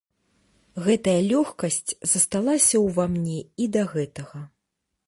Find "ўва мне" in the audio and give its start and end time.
2.87-3.39